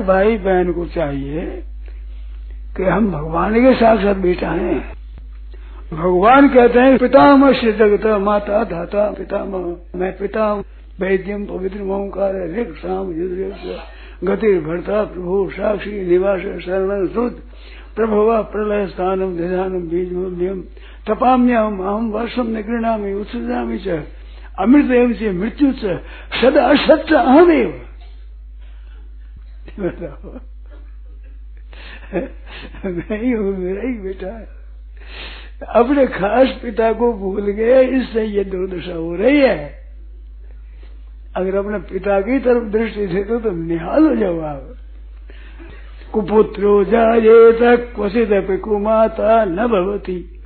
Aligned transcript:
भाई 0.07 0.37
बहन 0.37 0.71
को 0.71 0.85
चाहिए 0.85 1.63
कि 2.77 2.83
हम 2.83 3.11
भगवान 3.11 3.53
के 3.53 3.73
साक्षात 3.73 4.17
बेटा 4.17 4.49
हैं। 4.49 4.79
भगवान 5.93 6.47
कहते 6.49 6.79
हैं, 6.79 6.97
पितामह 6.97 7.53
श्री 7.53 7.71
जगत, 7.71 8.05
माता 8.21 8.63
धाता, 8.63 9.11
पितामह, 9.11 9.75
मैं 9.95 10.17
पिता 10.17 10.53
वैद्यम 10.99 11.45
पवित्र 11.45 11.81
ओंकार 11.81 12.33
शाम 12.73 13.11
गति 14.23 14.53
भरता, 14.59 15.03
प्रभु 15.03 15.49
साक्षी, 15.53 15.91
निवास, 16.09 16.39
शरण 16.39 17.07
शुद्ध 17.07 17.35
प्रभवा, 17.95 18.41
प्रलय 18.41 18.87
स्थानम 18.87 19.37
धिधानम 19.37 19.81
बीज 19.89 20.13
मूल्यम 20.13 20.61
तपाम्यहम 21.07 21.79
अहम 21.79 22.09
वर्षम 22.11 22.47
निगृणामी 22.47 23.13
उत्सृजामी 23.13 23.77
च 23.77 23.87
अमृत 24.59 24.91
एवं 24.91 25.13
से 25.13 25.31
मृत्यु 25.31 25.71
च, 25.71 25.99
सदा 26.41 26.63
असत्य 26.63 27.15
अहमेव। 27.15 27.69
मैं 32.85 33.21
ही 33.21 33.31
हूँ 33.31 33.57
मेरा 33.57 33.81
ही 33.81 33.93
बेटा 33.93 34.27
है। 34.27 34.47
अपने 35.69 36.07
खास 36.07 36.59
पिता 36.61 36.93
को 36.93 37.13
भूल 37.13 37.51
गए 37.51 37.83
इससे 37.83 38.23
ये 38.23 38.43
दुर्दशा 38.43 38.93
हो 38.93 39.15
रही 39.15 39.39
है। 39.39 39.75
अगर 41.35 41.55
अपने 41.55 41.79
पिता 41.79 42.21
की 42.21 42.39
तरफ़ 42.39 42.63
दृष्टि 42.63 43.07
से 43.07 43.23
तो 43.23 43.39
तुम 43.39 43.59
निहाल 43.59 44.07
हो 44.07 44.15
जाओ 44.15 44.39
आप। 44.39 44.75
कुपुत्रो 46.13 46.83
जाए 46.83 47.19
तक 47.51 47.91
क्वचित 47.95 48.61
कुमाता 48.61 49.45
न 49.45 49.67
भवती। 49.67 50.39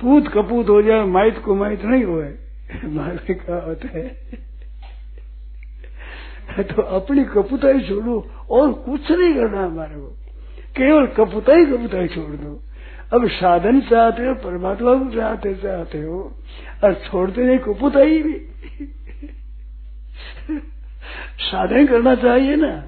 पूत 0.00 0.28
कपूत 0.28 0.68
हो 0.68 0.82
जाए, 0.82 1.04
माइत 1.04 1.38
कुमाइत 1.38 1.84
नहीं 1.84 2.04
हुए। 2.04 2.34
मारे 2.84 3.34
का 3.34 3.66
होता 3.66 3.98
है। 3.98 4.16
तो 6.62 6.82
अपनी 6.82 7.24
कपुताई 7.24 7.80
छोड़ो 7.80 8.30
और 8.50 8.72
कुछ 8.72 9.10
नहीं 9.10 9.34
करना 9.34 9.64
हमारे 9.64 9.94
को। 9.94 10.06
केवल 10.76 11.06
कपुताई 11.06 11.66
कपुताई 11.66 12.08
छोड़ 12.08 12.36
दो। 12.36 12.62
अब 13.12 13.28
साधन 13.28 13.80
चाहते 13.80 14.22
हो, 14.26 14.34
परमात्मा 14.34 14.94
को 14.94 15.10
चाहते 15.10 15.54
चाहते 15.54 16.02
हो, 16.02 16.32
और 16.84 16.94
छोड़ते 16.94 17.44
नहीं, 17.44 17.58
कपुताई 17.58 18.22
भी। 18.22 18.32
साधन 21.38 21.86
करना 21.86 22.14
चाहिए 22.14 22.56
ना। 22.56 22.84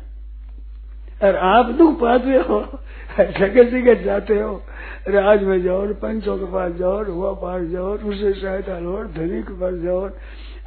और 1.23 1.37
आप 1.37 1.67
दुख 1.67 2.01
पाते 2.01 2.31
हो 2.31 2.79
जगह 3.21 3.63
जगह 3.63 3.95
जाते 3.95 4.41
हो? 4.41 4.63
राज 5.09 5.43
में 5.43 5.63
जाओ, 5.63 5.87
पंचों 5.87 6.39
के 6.39 6.45
पास 6.45 6.73
जाओ 6.73 7.05
हुआ 7.05 7.33
पास 7.33 7.63
जाओ, 7.63 7.97
उसे 7.97 8.33
सहायता 8.33 8.79
लो 8.79 9.05
धनी 9.05 9.43
के 9.43 9.53
पास 9.53 9.75
जाओ 9.75 10.09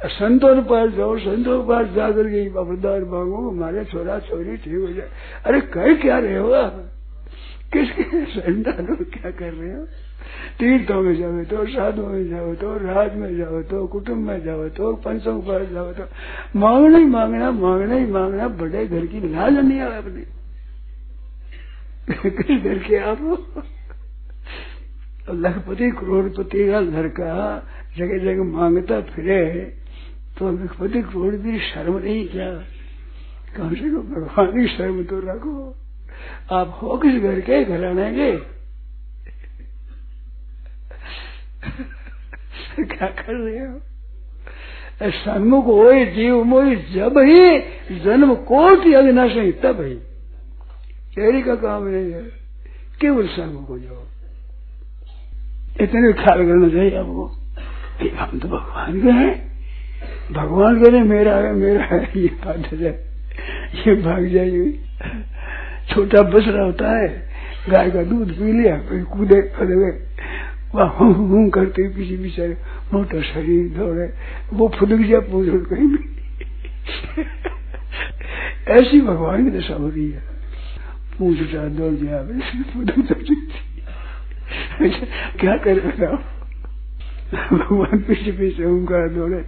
संतों 0.04 0.54
के 0.54 0.60
पास 0.60 0.90
जाओ 0.90 1.16
संतों 1.18 1.62
के 1.62 1.68
पास 1.68 1.86
जाकर 1.86 2.28
के 2.28 2.48
वरदान 2.48 3.02
मांगो, 3.02 3.50
हमारे 3.50 3.84
छोरा 3.84 4.18
छोरी 4.18 4.56
ठीक 4.56 4.74
हो 4.74 4.92
जाए। 4.92 5.08
अरे 5.46 5.60
कह 5.60 5.94
क्या 5.94 6.18
रहे 6.18 6.36
हो 6.36 6.52
आप? 6.52 6.88
किसके 7.72 8.24
संतान 8.24 8.94
क्या 8.94 9.30
कर 9.30 9.52
रहे 9.52 9.72
हो? 9.74 9.84
तीर्थों 10.58 11.00
में 11.02 11.14
जाओ 11.16 11.44
तो 11.44 11.66
साधु 11.66 12.06
में 12.06 12.28
जाओ 12.30 12.54
तो 12.54 12.72
राज 12.78 13.14
में 13.14 13.36
जाओ 13.38 13.62
तो 13.62 13.86
कुटुंब 13.86 14.26
में 14.26 14.42
जाओ 14.44 14.68
तो 14.68 14.92
पंचों 14.94 15.40
के 15.40 15.48
पास 15.48 15.68
जाओ 15.68 15.92
तो। 15.92 16.04
मांगना 16.58 16.98
ही 16.98 17.04
मांगना 17.04 17.50
मांगना 17.50 17.94
ही 17.94 18.06
मांगना, 18.06 18.48
बड़े 18.48 18.86
घर 18.86 19.06
की 19.06 19.20
लाज 19.34 19.52
नहीं 19.52 19.80
आवे 19.80 19.96
अपने। 19.96 20.24
किस 22.30 22.62
घर 22.62 22.78
के 22.78 22.96
आप 22.96 23.20
लखपति 25.30 25.90
करोड़पति 25.90 26.66
का 26.70 26.80
घर 26.82 27.08
का 27.08 27.32
जगह 27.98 28.18
जगह 28.18 28.44
माँगता 28.44 29.00
फिरे। 29.00 29.81
तो 30.42 30.50
लखपति 30.52 31.00
करोड़ 31.02 31.34
की 31.34 31.58
शर्म 31.58 31.98
नहीं 31.98 32.28
क्या? 32.28 32.46
कम 33.56 33.74
से 33.74 33.90
कम 33.90 34.02
भगवान 34.14 34.46
की 34.52 34.66
शर्म 34.68 35.02
तो 35.04 35.18
रखो। 35.20 35.54
आप 36.52 36.78
हो 36.82 36.96
किस 36.98 37.22
घर 37.22 37.40
के 37.40 37.64
घराने 37.64 38.10
के। 38.12 38.30
क्या 42.84 43.08
कर 43.08 43.34
रहे 43.34 43.58
हो? 43.58 43.78
सन्मुख 45.02 45.64
हो 45.66 45.92
जीव 46.14 46.42
मोई 46.44 46.76
जब 46.76 47.18
ही 47.18 47.98
जन्म 47.98 48.34
कोटि 48.34 48.92
अविनाशी 48.94 49.52
तब 49.52 49.80
ही। 49.80 49.94
तेरी 51.14 51.42
का 51.42 51.54
काम 51.54 51.86
नहीं 51.86 52.12
है, 52.12 52.22
केवल 53.00 53.26
सन्मुख 53.28 53.68
हो 53.68 53.78
जाओ। 53.78 54.02
इतने 55.80 56.12
ख्याल 56.12 56.46
करना 56.46 56.68
चाहिए 56.68 56.96
आपको 56.98 57.26
हम 58.16 58.38
तो 58.38 58.48
भगवान 58.48 59.00
के 59.02 59.10
हैं। 59.10 59.51
भगवान 60.32 60.82
के 60.82 60.90
लिए 60.90 61.02
मेरा 61.02 61.34
है 61.36 61.52
मेरा 61.52 61.84
है, 61.84 62.00
ये 62.16 62.28
बात 62.44 62.72
है। 62.72 62.92
ये 63.76 63.94
भाग 64.02 64.26
जाइए। 64.26 64.72
छोटा 65.90 66.22
बसरा 66.22 66.62
होता 66.62 66.96
है, 66.98 67.08
गाय 67.70 67.90
का 67.90 68.02
दूध 68.02 68.32
पी 68.32 68.52
लिया 68.52 68.78
फिर 68.80 69.04
कूदे 69.04 69.40
खड़े 69.56 69.74
वह 70.74 70.84
हूँ 70.98 71.48
करते 71.50 71.88
पीछे 71.88 72.16
पीछे 72.16 72.48
मोटा 72.92 73.20
शरीर 73.22 73.68
दौड़े। 73.78 74.06
वो 74.52 74.68
फुदक 74.68 74.96
गया, 74.96 75.20
पूछ 75.20 75.48
कहीं 75.68 75.86
भी 75.86 76.00
ऐसी 78.72 79.00
भगवान 79.00 79.44
की 79.44 79.58
दशा 79.58 79.74
हो 79.74 79.88
रही 79.88 80.10
है। 80.10 80.22
पूछ 81.18 81.38
दौड़ 81.54 81.92
गया 81.92 82.22
फुदक 82.72 82.98
क्या 85.40 85.56
करे 85.56 85.80
बताओ 85.80 86.16
भगवान 87.52 87.98
पीछे 87.98 88.32
पीछे 88.32 88.64
उनका 88.64 89.06
दौड़े। 89.08 89.44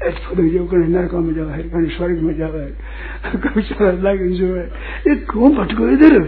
नरका 0.00 1.18
में 1.20 1.34
जाओ 1.34 1.46
है 1.46 1.62
कहीं 1.62 1.88
स्वर्ग 1.96 2.20
में 2.20 2.34
है 2.54 3.40
कभी 3.40 3.62
चला 3.62 4.14
की 4.14 4.28
जो 4.36 4.54
है 4.54 4.64
ये 5.06 5.14
क्यों 5.26 5.54
भटको 5.56 5.88
इधर 5.88 6.18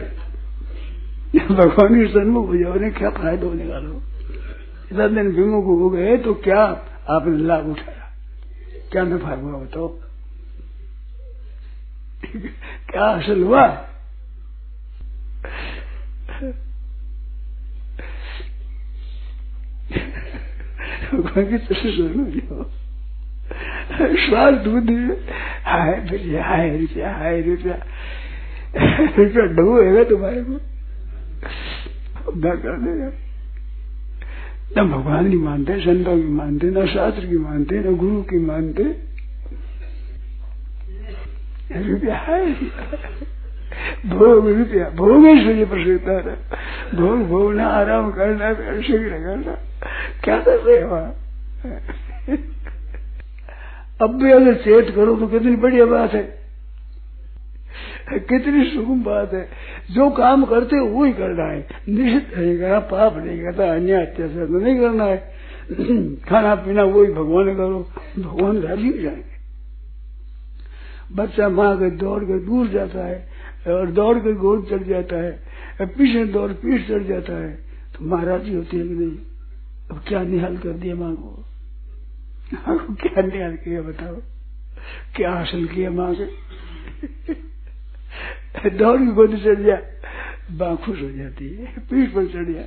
भगवान 1.53 1.95
के 1.95 2.07
सन्मुख 2.13 2.49
हो 2.49 2.57
जाओ 2.57 2.79
क्या 2.91 3.11
फ़ायदा 3.11 3.47
होने 3.47 3.65
हो 3.65 3.65
निकालो 3.65 4.03
इतना 4.93 5.07
दिन 5.09 5.31
विमुख 5.33 5.65
हो 5.65 5.89
गए 5.91 6.17
तो 6.17 6.35
क्या 6.45 6.63
आपने 7.11 7.37
लाभ 7.39 7.71
उठाया 7.71 8.11
क्या 8.93 9.05
नफा 9.05 9.35
हुआ 9.35 9.59
बताओ 9.59 9.89
क्या 12.91 13.05
हासिल 13.05 13.43
हुआ 13.43 13.67
भगवान 21.13 21.51
की 21.51 21.59
तरफ़ 21.59 21.87
सुनो 21.89 22.25
जाओ 22.31 22.71
श्वास 24.17 24.55
दूध 24.55 24.91
हाय 25.65 26.07
रुपया 26.13 26.45
हाय 26.45 26.77
रुपया 26.79 27.15
हाय 27.15 27.41
रुपया। 27.41 27.75
रुपया 29.19 29.45
डबोएगा 29.47 30.05
तुम्हारे 30.05 30.43
को। 30.43 30.61
कर 32.57 32.77
देगा 32.79 33.11
न 34.79 34.89
भगवान 34.89 35.31
की 35.31 35.37
मानते, 35.37 35.81
संतों 35.81 36.17
की 36.17 36.29
मानते, 36.29 36.67
न 36.67 36.87
शास्त्र 36.87 37.27
की 37.27 37.39
मानते, 37.39 37.79
न 37.79 37.97
गुरु 37.97 38.23
की 38.23 38.39
मानते। 38.39 38.83
रुपया 41.91 42.17
है 42.17 42.55
भोग 44.07 44.49
रुपया, 44.49 44.91
भोग 44.91 45.27
ही 45.27 45.65
प्रसिद्धता 45.65 46.13
है 46.13 46.37
भोग 46.95 47.29
भोगना 47.29 47.67
आराम 47.67 48.11
करना 48.11 48.55
शरीर 48.55 49.09
करना। 49.09 49.53
क्या 50.25 50.39
कर 50.39 50.57
रहे 50.57 50.81
हो 50.83 50.97
अब 54.03 54.23
भी 54.23 54.31
अगर 54.31 54.55
चेत 54.55 54.95
करो 54.95 55.17
तो 55.17 55.27
कितनी 55.27 55.57
बढ़िया 55.57 55.87
बात 55.87 56.13
है। 56.13 56.43
कितनी 58.13 58.65
सुगम 58.65 59.03
बात 59.03 59.35
है। 59.35 59.49
जो 59.91 60.11
काम 60.11 60.45
करते 60.45 60.77
हो, 60.77 60.87
वो 60.87 61.05
ही 61.05 61.13
करना 61.13 61.45
है। 61.45 61.69
निश्चित 61.89 62.39
नहीं 62.39 62.59
करना, 62.59 62.79
पाप 62.79 63.17
नहीं 63.17 63.43
करता 63.43 63.73
अन्य 63.73 63.93
अत्याचार 63.93 64.47
तो 64.47 64.61
नहीं 64.61 64.81
करना 64.81 65.05
है। 65.05 65.17
खाना 66.29 66.55
पीना 66.55 66.83
वही 66.83 67.13
भगवान 67.13 67.57
करो, 67.57 67.89
भगवान 68.19 68.59
राज़ी 68.59 68.89
हो 68.89 68.99
जाएँगे। 68.99 69.33
बच्चा 71.15 71.49
माँ 71.49 71.79
के 71.79 71.91
दौड़ 71.91 72.25
के 72.25 72.39
दूर 72.39 72.69
जाता 72.69 73.07
है 73.07 73.29
और 73.69 73.91
दौड़ 73.91 74.19
के 74.19 74.33
गोद 74.33 74.67
चढ़ 74.71 74.83
जाता 74.83 75.17
है, 75.17 75.41
पीछे 75.83 76.25
दौड़, 76.25 76.53
पीठ 76.53 76.89
चढ़ 76.89 77.03
जाता 77.03 77.33
है। 77.33 77.53
तो 77.99 78.07
माँ 78.07 78.25
राज़ी 78.25 78.55
होती 78.55 78.77
है 78.77 78.89
कि 78.89 78.95
नहीं? 78.95 79.19
अब 79.91 80.03
क्या 80.09 80.23
निहाल 80.23 80.57
कर 80.57 80.69
दिया 80.69 80.95
माँ 80.95 81.15
को? 81.15 81.45
माँ 82.55 82.77
को 82.79 82.95
क्या 82.95 83.23
निहाल 83.23 83.57
किया 83.57 83.83
बताओ? 83.83 84.17
क्या 85.17 85.31
हासिल 85.33 85.67
किया 85.69 85.91
माँ 85.91 86.13
से? 86.15 86.27
दौड़ 88.71 88.99
की 88.99 89.07
गोदी 89.15 89.37
चढ़ 89.37 89.61
जा 89.63 89.77
बाँ 90.59 90.77
खुश 90.77 91.01
हो 91.03 91.11
जाती 91.11 91.49
है, 91.49 91.67
पीठ 91.81 92.13
पर 92.15 92.27
चढ़ 92.29 92.49
जा। 92.53 92.65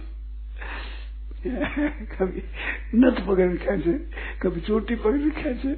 कभी 2.12 2.42
नथ 2.96 3.26
पकड़ 3.28 3.56
खेचे 3.58 3.94
कभी 4.42 4.62
चोटी 4.62 4.96
पकड़ 4.96 5.30
खेचे 5.34 5.76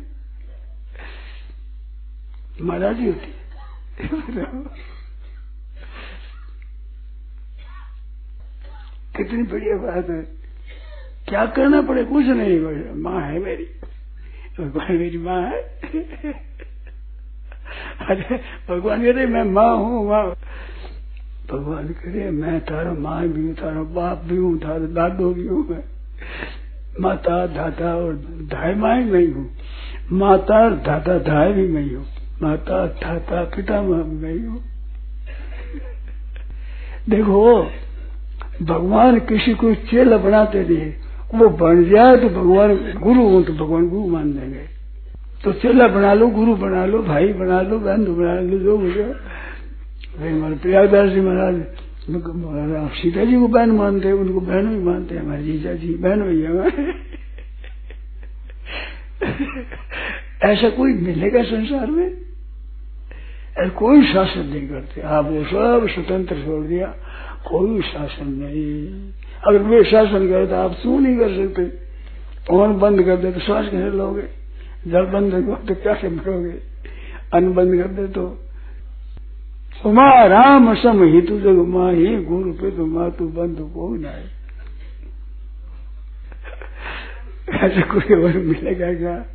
महाराजी 2.61 3.05
होती 3.05 3.31
कितनी 9.17 9.43
बढ़िया 9.43 9.75
बात 9.77 10.09
है। 10.09 10.21
क्या 11.27 11.45
करना 11.47 11.81
पड़े, 11.81 12.03
कुछ 12.03 12.25
नहीं, 12.27 12.59
माँ 13.03 13.21
है 13.21 13.39
मेरी। 13.39 13.65
भगवान 14.59 14.97
मेरी 14.97 15.17
माँ 15.17 15.41
है। 15.41 15.61
अरे, 18.09 18.39
भगवान 18.69 18.99
कह 18.99 19.11
कहते 19.11 19.25
मैं 19.25 19.43
माँ 19.43 19.77
हूँ, 19.77 20.09
माँ। 20.09 20.35
भगवान 21.51 21.87
करे 21.87 22.31
मैं 22.31 22.59
तारा 22.59 22.93
माँ 22.93 23.27
भी 23.27 23.41
हूँ, 23.41 23.53
तारा 23.53 23.83
बाप 23.83 24.17
भी 24.17 24.37
हूँ, 24.37 24.57
तारा 24.57 24.79
दादो 24.79 25.33
भी 25.33 25.47
हूँ, 25.47 25.67
मैं 25.69 25.83
माता, 27.01 27.47
दादा 27.47 27.95
और 27.95 28.13
धाय 28.51 28.75
माँ 28.75 28.95
मैं 28.95 29.33
हूँ। 29.33 29.57
माता 30.11 30.63
और 30.63 30.71
दादा 30.71 31.17
धाय 31.17 31.53
भी 31.53 31.67
मैं 31.67 31.95
हूँ। 31.95 32.05
माता, 32.41 32.87
दादा, 32.87 33.43
पिता 33.43 33.81
माँ 33.81 34.03
भी 34.03 34.15
मैं 34.15 34.47
हूँ। 34.47 34.63
देखो, 37.09 37.71
भगवान 38.61 39.19
किसी 39.19 39.53
को 39.53 39.73
चेला 39.73 40.17
बनाते 40.17 40.63
नहीं 40.63 41.06
वो 41.35 41.47
बन 41.49 41.83
जाए 41.85 42.17
तो 42.17 42.29
भगवान, 42.29 42.75
गुरु 42.99 43.23
हो 43.23 43.41
तो 43.41 43.53
भगवान 43.55 43.87
गुरु 43.89 44.07
मान 44.07 44.33
देंगे 44.33 44.65
तो 45.43 45.51
चेला 45.53 45.87
बना 45.87 46.13
लो, 46.13 46.27
गुरु 46.29 46.55
बना 46.55 46.85
लो, 46.85 47.01
भाई 47.03 47.33
बना 47.33 47.61
लो 47.61 47.79
बंधु 47.79 48.13
बना 48.13 48.39
लो, 48.41 48.57
जो 48.59 48.77
मुझे। 48.77 49.03
हमारे 50.19 50.55
प्रयागदास 50.55 51.09
जी 51.09 51.21
महाराज 51.21 51.55
आप 52.77 52.91
सीता 52.93 53.23
जी 53.25 53.39
को 53.39 53.47
बहन 53.47 53.71
मानते 53.71 54.07
हैं, 54.07 54.15
उनको 54.15 54.39
बहन 54.41 54.67
भी 54.67 54.83
मानते 54.83 55.15
हैं, 55.15 55.21
हमारे 55.21 55.43
जीजा 55.43 55.73
जी 55.73 55.93
बहन 55.95 56.21
भी 56.21 56.35
ऐसा 60.43 60.69
कोई 60.69 60.93
मिलेगा 60.93 61.43
संसार 61.43 61.87
में? 61.91 62.07
ऐसा 63.57 63.69
कोई 63.69 64.03
शासन 64.05 64.45
नहीं 64.45 64.67
करते। 64.69 65.01
आप 65.01 65.25
वो 65.25 65.43
सब 65.43 65.87
स्वतंत्र 65.89 66.35
छोड़ 66.35 66.63
दिया, 66.65 66.87
कोई 67.47 67.81
शासन 67.81 68.29
नहीं। 68.33 68.67
अगर 69.43 69.59
वे 69.59 69.83
शासन 69.83 70.27
करे 70.27 70.47
तो 70.47 70.55
आप 70.55 70.71
क्यों 70.81 70.99
नहीं 70.99 71.17
कर 71.17 71.29
सकते? 71.29 71.63
पवन 72.49 72.79
बंद 72.79 73.03
कर 73.03 73.17
दे 73.17 73.31
तो 73.31 73.39
श्वास 73.39 73.65
कैसे 73.65 73.91
लोगे? 73.97 74.23
जल 74.87 75.05
बंद 75.05 75.31
कर 75.31 75.65
तो 75.67 75.75
क्या 75.81 75.93
से 75.93 76.09
मरोगे? 76.09 76.55
अन्न 77.33 77.53
बंद 77.53 77.81
कर 77.81 77.87
दे 77.87 78.07
तो। 78.07 78.43
राम 80.27 80.73
सम 80.75 81.03
हितु 81.03 81.39
जग 81.39 81.57
माँ 81.67 81.91
ही 81.93 82.23
गुरु 82.23 82.51
पे 82.51 82.71
तो 82.71 82.85
माँ 82.85 83.11
तू 83.11 83.27
बंद 83.27 83.57
को 83.59 83.95
ना 83.95 84.11
ऐसे 87.57 87.81
कोई 87.81 88.23
और 88.23 88.37
मिलेगा 88.37 88.93
क्या? 88.93 89.25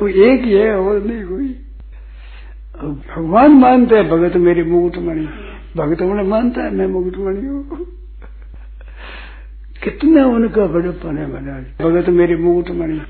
वो 0.00 0.08
एक 0.08 0.44
ही 0.44 0.52
है, 0.52 0.76
और 0.76 1.02
नहीं 1.02 1.24
कोई। 1.24 1.48
भगवान 2.82 3.50
मानते 3.50 3.96
हैं, 3.96 4.08
भगत 4.08 4.36
मेरी 4.36 4.62
मुकुटमणि। 4.62 5.26
भगत 5.76 6.02
मणि 6.02 6.22
मानता 6.22 6.62
है, 6.62 6.70
मैं 6.70 6.86
मुकुटमणि 6.86 7.46
हूँ। 7.46 7.86
कितना 9.84 10.26
उनका 10.26 10.66
बड़प्पन 10.66 11.18
है 11.18 11.26
महाराज। 11.26 11.64
भगत 11.82 12.08
मेरी 12.08 12.36
मुकुटमणि 12.36 13.00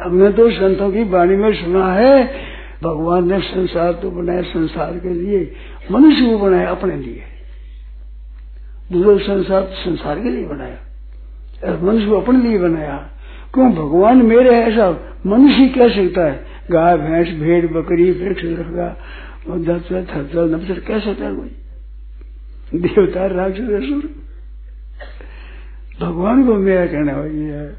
हमने 0.00 0.32
तो 0.32 0.50
संतों 0.50 0.92
की 0.92 1.04
वाणी 1.04 1.36
में 1.36 1.54
सुना 1.54 1.92
है, 1.94 2.24
भगवान 2.82 3.32
ने 3.32 3.40
संसार 3.40 3.92
तो 3.92 4.10
बनाया 4.10 4.42
संसार 4.42 4.98
के 4.98 5.08
लिए, 5.08 5.52
मनुष्य 5.90 6.24
को 6.24 6.38
बनाया 6.38 6.68
अपने 6.68 6.96
लिए। 6.96 7.22
दूसरा 8.92 9.18
संसार 9.18 9.60
तो 9.60 9.74
संसार 9.74 10.20
के 10.20 10.28
लिए 10.28 10.44
बनाया। 10.44 10.78
मनुष्य 11.82 12.06
को 12.06 12.20
अपने 12.20 12.48
लिए 12.48 12.58
बनाया। 12.58 12.96
क्यों? 13.54 13.72
भगवान 13.72 14.22
मेरे 14.22 14.50
ऐसा 14.50 14.90
मनुष्य 15.26 15.68
कह 15.68 15.88
सकता 15.88 16.24
है, 16.24 16.44
गाय, 16.70 16.96
भैंस, 16.96 17.28
भेड़, 17.40 17.66
बकरी, 17.66 18.10
वृक्ष 18.10 18.44
नबसर 20.52 20.80
कह 20.80 20.98
सकता 20.98 21.24
है 21.24 21.34
कोई। 21.34 21.52
देवता, 22.80 23.26
राक्षस 23.26 24.02
भगवान 26.00 26.46
को 26.46 26.54
मेरा 26.54 26.86
कहना 26.86 27.12
वही 27.12 27.44
है। 27.44 27.76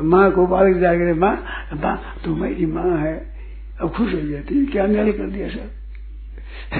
माँ 0.00 0.32
को 0.32 0.46
बालक 0.46 0.76
जाकर 0.76 1.14
माँ 1.14 1.44
माँ, 1.74 2.16
तू 2.24 2.36
मेरी 2.36 2.66
माँ 2.66 2.98
है। 2.98 3.34
अब 3.80 3.90
खुश 3.90 4.14
हो 4.14 4.20
जाती 4.20 4.58
है 4.58 4.66
क्या 4.66 4.86
न्याय 4.86 5.12
कर 5.12 5.30
दिया 5.30 5.48
सर? 5.48 5.70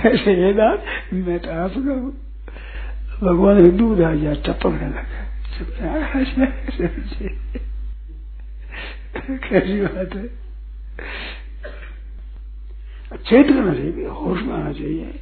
ऐसे 0.08 0.46
ये 0.46 0.52
दाद 0.52 0.82
मैं 1.12 1.38
तो 1.38 1.50
आपका 1.50 1.92
हूँ। 1.92 2.20
भगवान 3.22 3.62
ने 3.62 3.70
दूध 3.70 4.00
आ 4.00 4.12
गया, 4.12 4.34
टपकने 4.34 4.88
लगा। 4.88 5.24
कैसी 9.48 9.80
बात 9.80 10.14
है? 10.14 10.44
चेत 13.16 13.46
करना 13.46 13.74
चाहिए 13.74 14.06
होश 14.06 14.42
में 14.42 14.54
आना 14.54 14.72
चाहिए। 14.72 15.20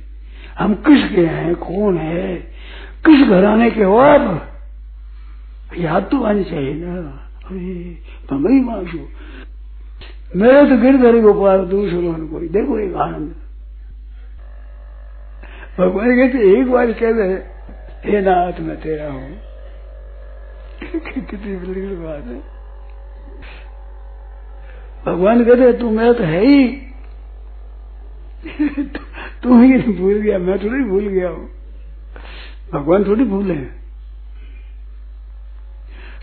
हम 0.58 0.74
किस 0.74 1.16
के 1.16 1.26
हैं, 1.26 1.54
कौन 1.54 1.98
है? 1.98 2.36
किस 3.06 3.28
घराने 3.28 3.70
के 3.70 3.82
हो 3.82 3.96
आप? 3.96 4.51
याद 5.78 6.02
तो 6.02 6.22
आनी 6.22 6.44
चाहिए 6.44 6.74
ना 6.74 6.94
अरे 7.46 7.98
मैं 8.32 8.62
माशू। 8.62 8.98
मेरे 10.36 10.66
तो 10.66 10.76
गिरधर 10.82 11.20
गोपाल 11.20 11.64
दूसरों 11.64 12.28
कोई। 12.28 12.48
देखो 12.48 12.78
एक 12.78 12.94
आनंद। 12.94 13.34
भगवान 15.78 16.16
कहते, 16.16 16.60
एक 16.60 16.70
बार 16.70 16.92
कह 16.92 17.12
दे 17.12 17.22
हे 18.04 18.20
नाथ, 18.20 18.60
मैं 18.60 18.80
तेरा 18.80 19.12
हूँ। 19.12 19.38
कितनी 21.30 21.56
बड़ी 21.56 21.86
बात 21.86 22.24
है। 22.24 22.40
भगवान 25.06 25.44
कहते, 25.44 25.72
तू 25.72 25.90
मेरा 25.90 26.12
तो 26.12 26.24
है 26.24 26.46
ही। 26.46 26.68
तू 29.42 29.62
ही 29.62 29.92
भूल 29.92 30.14
गया, 30.14 30.38
मैं 30.38 30.58
थोड़ी 30.58 30.84
भूल 30.84 31.06
गया 31.08 31.28
हूँ। 31.28 31.48
भगवान 32.72 33.04
थोड़ी 33.04 33.24
भूले 33.24 33.54
हैं। 33.54 33.81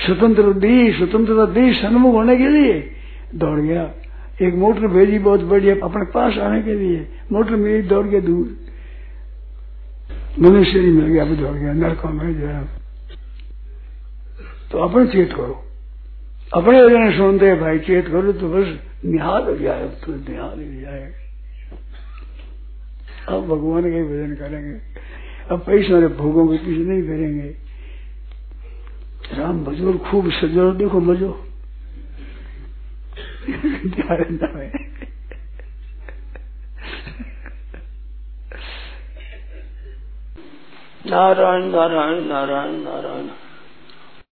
स्वतंत्र 0.09 0.53
दी, 0.53 0.91
स्वतंत्रता 0.93 1.45
दी 1.45 1.73
सन्मुख 1.73 2.13
होने 2.13 2.35
के 2.37 2.47
लिए 2.47 2.91
दौड़ 3.35 3.59
गया। 3.59 3.93
एक 4.41 4.53
मोटर 4.55 4.87
भेजी 4.87 5.19
बहुत 5.19 5.41
बढ़िया, 5.41 5.75
अपने 5.83 6.05
पास 6.05 6.37
आने 6.37 6.61
के 6.61 6.73
लिए। 6.75 7.07
मोटर 7.31 7.55
मेरी 7.55 7.81
दौड़ 7.81 8.05
गया 8.07 8.19
दूर। 8.19 8.57
मनुष्य 10.39 10.79
नहीं 10.79 10.91
मिल 10.91 11.05
गया 11.05 11.23
अभी 11.23 11.35
दौड़ 11.35 11.57
गया, 11.57 11.73
नरकों 11.73 12.09
में 12.09 12.39
जो 12.39 12.47
है। 12.47 12.63
तो 14.71 14.77
अपने 14.77 15.05
चेत 15.07 15.33
करो। 15.33 15.63
अपने 16.53 16.83
वजह 16.83 17.17
सुनते 17.17 17.55
भाई, 17.55 17.79
चेत 17.79 18.07
करो 18.07 18.31
तो 18.31 18.49
बस 18.49 18.79
निहाल 19.05 19.43
हो 19.43 19.55
जाए 19.57 19.87
तो 19.87 20.15
निहाल 20.15 20.57
हो 20.57 20.81
जाए। 20.81 21.11
अब 23.29 23.43
भगवान 23.43 23.81
का 23.81 24.03
भजन 24.03 24.35
करेंगे। 24.39 24.79
अब 25.51 25.59
पैसे 25.59 26.07
भोगों 26.07 26.47
के 26.47 26.57
पीछे 26.57 26.83
नहीं 26.83 27.03
करेंगे 27.03 27.68
राम 29.33 29.63
भजन 29.65 29.97
खूब 29.97 30.29
सजो। 30.31 30.71
देखो 30.73 30.99
मजो। 30.99 31.29
नारायण 41.07 41.63
नारायण 41.65 42.23
नारायण 42.23 42.73
नारायण। 42.79 43.27